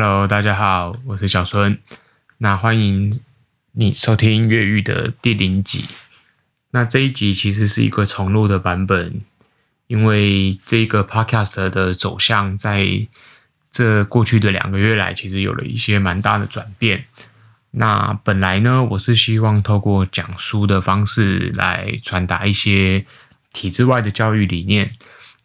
[0.00, 1.76] Hello，大家好，我是小孙。
[2.36, 3.18] 那欢迎
[3.72, 5.86] 你收听越狱的第零集。
[6.70, 9.20] 那这一集其实是一个重录的版本，
[9.88, 13.08] 因为这个 Podcast 的走向在
[13.72, 17.06] 这过去的两个月来，其实有了一些蛮大的转变。
[17.72, 23.04] 那本来呢，我是希望透过讲书的方式来传达一些
[23.52, 24.92] 体制外的教育理念。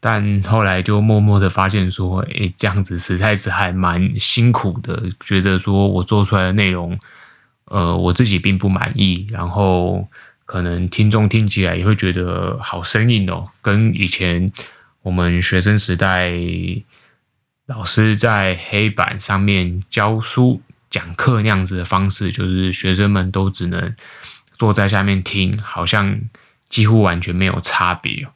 [0.05, 5.01] 但后来就默默的发现说，诶，这样子实在是还蛮辛苦的。
[5.25, 6.99] 觉得说我做出来的内容，
[7.67, 10.05] 呃，我自己并不满意，然后
[10.43, 14.51] 可能听众听起来也会觉得好生硬哦，跟以前
[15.03, 16.33] 我们学生时代
[17.67, 23.95] 老师在黑板上面教书讲课那样子的方式，就是学生们都只能
[24.57, 26.19] 坐在下面听，好像
[26.67, 28.31] 几乎完全没有差别哦。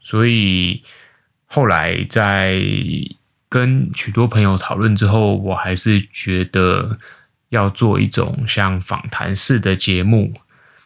[0.00, 0.82] 所以。
[1.52, 2.62] 后来在
[3.48, 6.96] 跟许多朋友讨论之后，我还是觉得
[7.48, 10.32] 要做一种像访谈式的节目。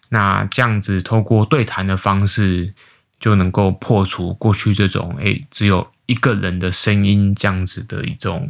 [0.09, 2.73] 那这样子透过对谈的方式，
[3.21, 8.49] 就能够破除过去这种诶只有一个人的声音这样子的一种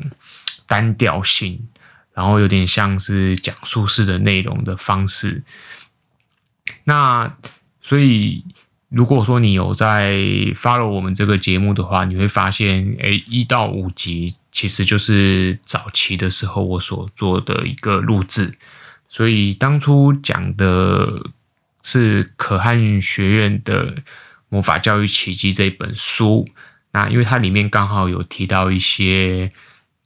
[0.68, 1.66] 单调性，
[2.12, 5.42] 然后有点像是讲述式的内容的方式。
[6.84, 7.36] 那
[7.82, 8.44] 所以。
[8.94, 10.12] 如果说你有在
[10.54, 18.56] follow 我们这个节目的话，你会发现，诶，一到五集其实就是早期的时候我所做的一个录制。
[19.08, 21.30] 所以当初讲的
[21.82, 23.96] 是可汗学院的
[24.48, 26.48] 魔法教育奇迹这本书，
[26.92, 29.52] 那因为它里面刚好有提到一些。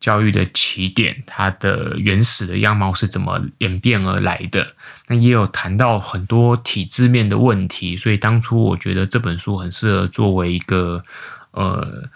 [0.00, 4.74] 教育的起点，它的原始的样貌是怎么演变而来的？
[5.08, 11.03] 那也有谈到很多体制面的问题，所以当初我觉得这本书很适合作为一个
[11.50, 12.08] 呃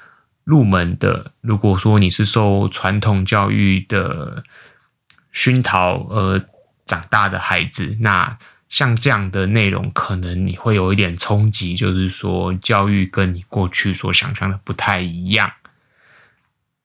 [0.44, 1.32] 入门的。
[1.40, 4.44] 如果说你是受传统教育的
[5.32, 6.40] 熏陶而
[6.86, 8.38] 长大的孩子，那
[8.68, 15.50] 像这样的内容，可能你会有一点冲击，就是说教育跟你过去所想象的不太一样。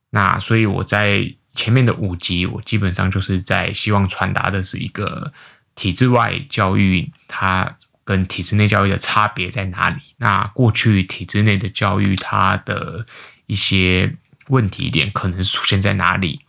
[0.09, 5.33] 那所以我在前面的五集，我基本上就是在希望传达的是一个
[5.75, 9.99] 体制外教育，它跟体制内教育的差别在哪里？
[10.17, 13.05] 那过去体制内的教育，它的
[13.47, 14.15] 一些
[14.47, 16.39] 问题点可能出现在哪里？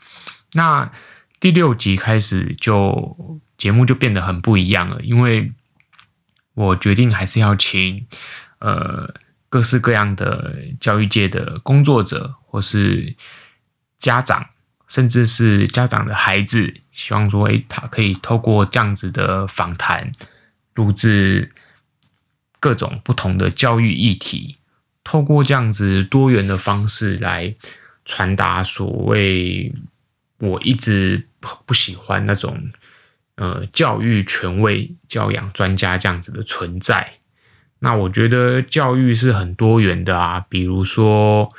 [0.53, 0.93] 那
[1.41, 5.53] 第六集开始就节目就变得很不一样了，因为
[6.55, 8.07] 我决定还是要请
[8.61, 9.13] 呃
[9.49, 13.17] 各式各样的教育界的工作者或是。
[13.99, 14.51] 家长，
[14.87, 20.13] 甚至是家长的孩子，希望说，诶，他可以透过这样子的访谈，
[20.75, 21.53] 录制
[22.61, 24.59] 各种不同的教育议题，
[25.03, 27.55] 透过这样子多元的方式来
[28.05, 29.75] 传达所谓
[30.39, 31.27] 我一直
[31.67, 32.71] 不喜欢那种，
[33.35, 37.15] 呃，教育权威、教养专家这样子的存在。
[37.81, 41.53] 那我觉得教育是很多元的啊，比如说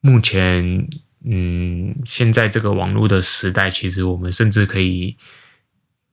[0.00, 0.88] 目前。
[1.30, 5.16] 嗯，现在这个网络的时代，其实我们甚至可以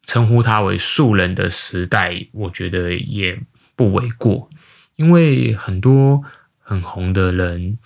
[0.03, 3.39] 称呼它为素人的时代，我觉得也
[3.77, 4.49] 不为过。
[4.97, 6.21] 因为很多
[6.59, 7.77] 很红的人，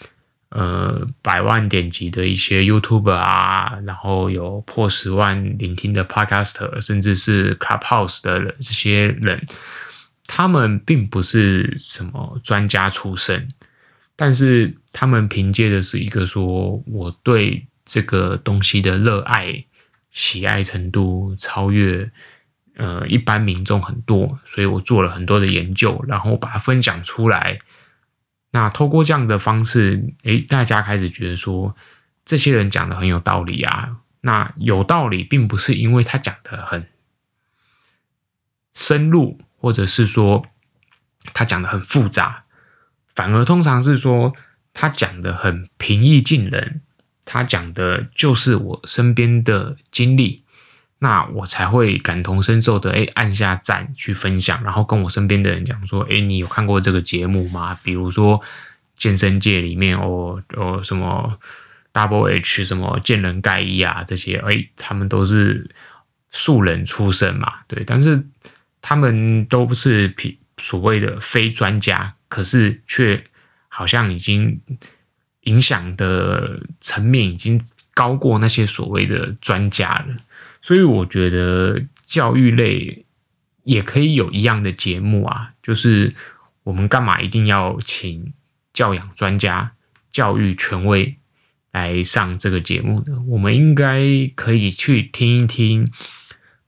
[0.50, 9.48] 呃，百万点击的一些 YouTube 啊，然后有破十万聆听的 Podcaster，甚至是 Clubhouse 的人，这些人，
[10.26, 13.50] 他们并不是什么专家出身。
[14.16, 19.66] 但是他们凭借的是一个说，我对这个东西的热爱、
[20.12, 22.12] 喜爱程度超越
[22.76, 27.60] 呃一般民众很多，所以我做了很多的研究，然后把它分享出来。
[28.52, 31.76] 那透过这样的方式，诶，大家开始觉得说，
[32.26, 33.98] 这些人讲的很有道理啊。
[34.22, 36.88] 那有道理，并不是因为他讲的很
[38.74, 40.46] 深入，或者是说
[41.32, 42.44] 他讲的很复杂。
[43.16, 44.34] 反而通常是说，
[44.80, 46.80] 他讲的很平易近人，
[47.26, 50.46] 他讲的就是我身边的经历，
[51.00, 57.78] 那我才会感同身受的，诶，按下赞去分享，然后跟我身边的人讲说，诶，你有看过这个节目吗？
[57.84, 58.42] 比如说
[58.96, 61.38] 健身界里面哦哦什么
[61.92, 65.70] Double H 什么健人盖伊啊这些，诶，他们都是
[66.32, 68.26] 素人出身嘛，对，但是
[68.82, 72.16] 他们都不是平所谓的非专家。
[72.30, 73.22] 可是却
[73.70, 74.60] 好像已经
[75.44, 77.64] 影响的层面已经
[77.94, 80.18] 高过那些所谓的专家了，
[80.62, 83.06] 所以我觉得教育类
[83.64, 86.14] 也可以有一样的节目啊，就是
[86.64, 88.34] 我们干嘛一定要请
[88.74, 89.74] 教养专家、
[90.12, 91.18] 教育权威
[91.72, 93.22] 来上这个节目呢。
[93.28, 94.02] 我们应该
[94.36, 95.92] 可以去听一听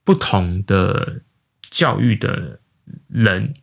[0.03, 1.21] 不同的
[1.69, 2.59] 教育的
[3.07, 3.53] 人，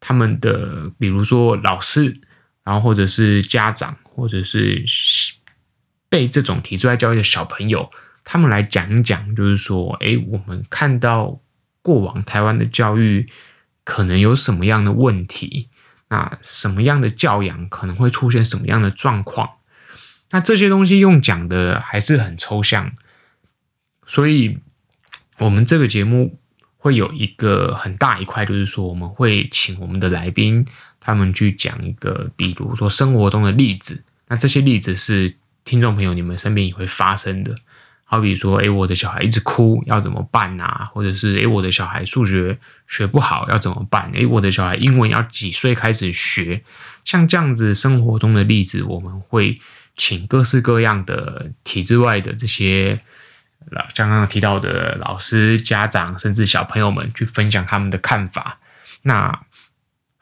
[0.00, 2.20] 他们的，比如说老师，
[2.64, 4.84] 然后或者是家长，或者是
[6.08, 7.90] 被这种体制外教育的小朋友，
[8.24, 11.40] 他们来讲一讲，就是说，诶，我们看到
[11.82, 13.28] 过往台湾的教育
[13.84, 15.68] 可能有什么样的问题。
[16.08, 19.48] 那什么样的教养可能会出现什么样的状况？
[20.30, 22.92] 那这些东西用讲的还是很抽象，
[24.06, 24.58] 所以
[25.38, 26.38] 我们这个节目
[26.76, 30.66] 会有一个很大一块，就是说我们会请我们的来宾，
[31.02, 34.02] 他们去讲一个，比如说生活中的例子。
[34.28, 35.34] 那这些例子是
[35.64, 37.54] 听众朋友你们身边也会发生的。
[38.04, 40.86] 好比说，诶，我的小孩一直哭，要怎么办啊？
[40.92, 44.10] 或者是，诶，我的小孩数学学不好，要怎么办？
[44.12, 46.62] 诶，我的小孩英文要几岁开始学？
[47.06, 49.58] 像这样子生活中的例子，我们会
[49.96, 53.00] 请各式各样的体制外的这些，
[53.94, 58.58] 像刚刚提到的老师、家长，甚至小朋友们去分享他们的看法。
[59.04, 59.46] 那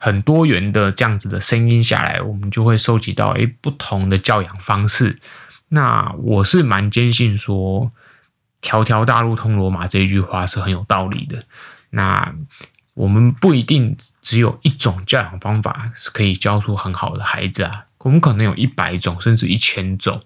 [0.03, 5.19] 很多元的这样子的声音下来，我们就会收集到，诶，不同的教养方式。
[5.69, 7.91] 那我是蛮坚信说
[8.61, 11.43] “条条大路通罗马”这一句话是很有道理的。
[11.91, 12.33] 那
[12.95, 20.23] 我们不一定只有一种教养方法是可以教出很好的孩子啊，我们可能有一百种甚至一千种。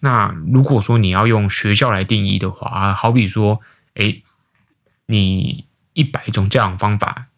[0.00, 3.60] 那如果说你要用学校来定义的话，好比说，
[3.94, 4.24] 诶，
[5.06, 7.28] 你一百种教养方法，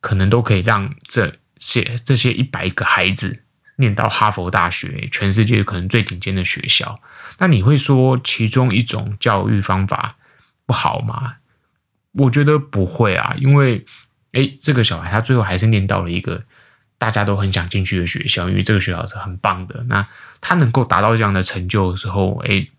[0.00, 3.42] 可能都可以让这些这些一百个孩子。
[3.78, 6.98] 念到哈佛大学，全世界可能最顶尖的学校，
[7.36, 10.16] 那你会说其中一种教育方法
[10.64, 11.34] 不好吗？
[12.12, 13.84] 我觉得不会啊，因为
[14.32, 16.42] 诶，这个小孩他最后还是念到了一个
[16.96, 19.84] 大家都很想进去的学校，因为这个学校是很棒的。
[19.90, 20.06] 那
[20.40, 22.70] 他能够达到这样的成就的时候，诶，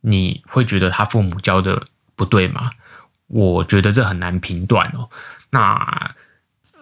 [0.00, 1.86] 你会觉得他父母教的
[2.16, 2.72] 不对吗？
[3.28, 5.08] 我觉得这很难评断哦。
[5.50, 6.14] 那。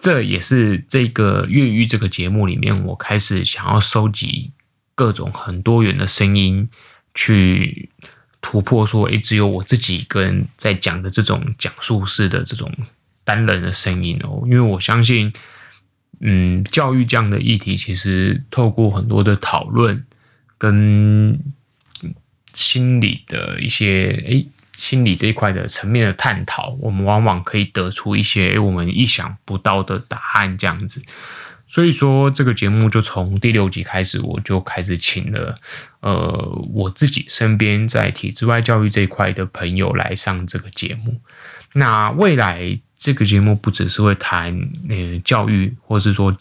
[0.01, 4.53] 这也是这个越狱这个节目里面，我开始想要收集
[4.95, 6.69] 各种很多元的声音，
[7.13, 7.89] 去
[8.39, 12.73] 突破说，诶，只有我自己一个人在讲的这种讲述式的这种
[13.25, 14.41] 单人的声音哦。
[14.45, 15.33] 因为我相信，
[16.21, 20.05] 嗯，教育这样的议题，其实透过很多的讨论
[20.57, 21.37] 跟
[22.53, 24.47] 心理的一些诶。
[24.79, 31.01] 心理这一块的层面的探讨，我们往往可以得出一些我们意想不到的答案，这样子。
[31.67, 35.59] 所以说，这个节目就从第六集开始，我就开始请了
[35.99, 41.19] 呃我自己身边在体制外教育这一块的朋友来上这个节目。
[41.73, 46.33] 那未来这个节目不只是会谈呃教育，或是说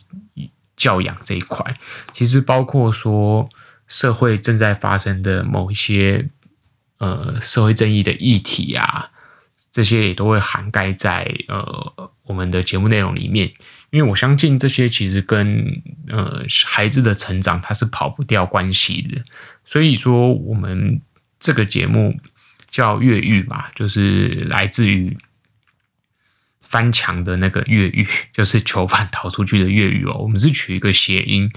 [0.76, 1.74] 教养这一块，
[2.12, 3.48] 其实包括说
[3.88, 6.28] 社会正在发生的某一些。
[6.98, 9.10] 呃，社会正义的议题啊，
[9.70, 13.52] 这些也都会涵盖在呃我们的节目内容里面，
[13.90, 19.22] 因为我相信这些其实跟呃孩子的成长它是跑不掉关系的，
[19.64, 21.00] 所以说我们
[21.38, 22.18] 这个节目
[22.66, 25.16] 叫越狱嘛，就是来自于
[26.60, 31.48] 翻墙的那个越狱， 就是囚犯逃出去的越狱哦，我们是取一个谐音，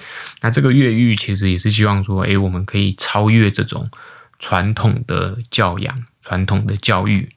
[0.42, 3.90] 那这个越狱其实也是希望说，哎，我们可以超越这种。
[4.42, 7.30] 传统的教养，传统的教育，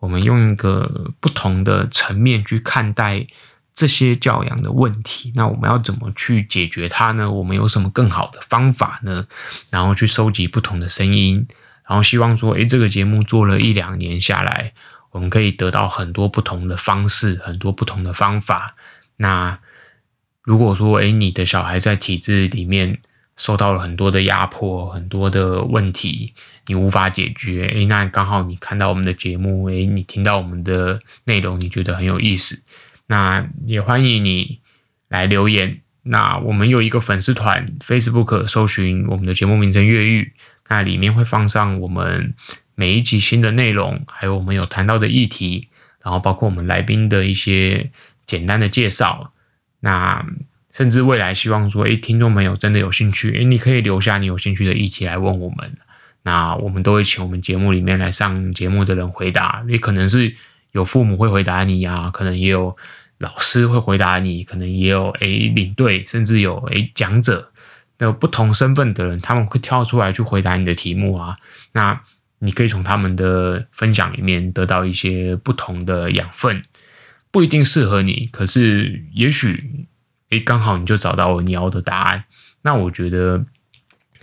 [0.00, 3.24] 我们用一个不同的层面去看待
[3.72, 5.32] 这些教养的问题。
[5.36, 7.30] 那我们要怎么去解决它呢？
[7.30, 9.26] 我们有什么更好的方法呢？
[9.70, 11.46] 然后去收集不同的声音，
[11.88, 14.72] 然后希望说，诶，这个节目做了一两年下来，
[15.12, 18.74] 我们可以得到很多不同的方式，很多不同的方法。
[19.18, 19.58] 那
[20.42, 22.98] 如果说，诶，你的小孩在体制里面，
[23.40, 26.34] 受到了很多的压迫，很多的问题，
[26.66, 27.66] 你无法解决。
[27.68, 32.62] 诶，那刚好你看到我们的节目，诶，你听到我们的内容，你觉得很有意思，
[33.06, 34.60] 那也欢迎你
[35.08, 35.80] 来留言。
[36.02, 40.34] 那我们有一个粉丝团，Facebook 搜寻我们的节目名称“越狱”，
[40.68, 42.34] 那里面会放上我们
[42.74, 45.70] 每一集新的内容，还有我们有谈到的议题，
[46.04, 47.90] 然后包括我们来宾的一些
[48.26, 49.32] 简单的介绍。
[49.80, 50.26] 那
[50.72, 55.76] 甚至未来希望说，诶，听众朋友真的有兴趣，诶，你可以留下你有兴趣的议题来问我们，
[56.22, 59.64] 那我们都会请我们节目里面来上节目的人回答。
[59.66, 60.32] 也可能是
[60.70, 62.76] 有父母会回答你啊，可能也有
[63.18, 67.50] 老师会回答你，可能也有诶领队，甚至有诶讲者，
[67.98, 71.36] 有不同身份的人，他们会跳出来去回答你的题目啊。
[71.72, 72.00] 那
[72.38, 76.62] 你可以从他们的分享里面得到一些不同的养分，
[77.32, 79.69] 不一定适合你，可是也许。
[80.30, 82.24] 诶，刚好你就找到了你要的答案。
[82.62, 83.44] 那我觉得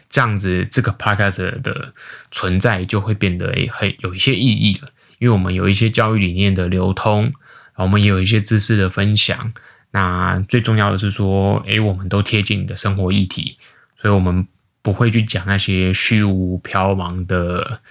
[0.09, 1.93] 这样子这个 podcast 的
[2.31, 7.31] 存在就会变得诶很有一些意义了，因为我们有一些教育理念的流通，
[7.75, 9.51] 我们也有一些知识的分享。
[9.91, 13.57] 那最重要的是说，诶，我们都贴近你的生活议题，
[14.01, 14.47] 所以我们
[14.81, 17.81] 不会去讲那些虚无缥缈的。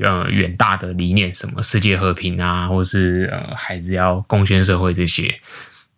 [0.00, 5.40] 呃，远大的理念，什么世界和平啊，或是呃，孩子要贡献社会这些，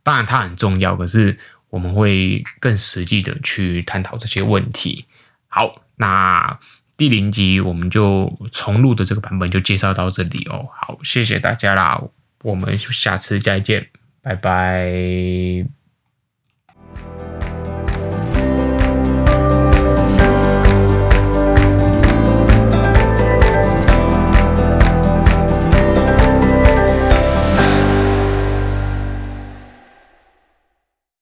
[0.03, 1.39] 当然它很重要，可是
[1.69, 5.07] 我们会更实际的去探讨这些问题。
[5.49, 6.59] 好，那
[6.97, 10.69] 第零集我们就重录的这个版本就介绍到这里哦。
[10.73, 12.03] 好，谢谢大家啦，
[12.43, 13.89] 我们下次再见，
[14.23, 15.80] 拜拜。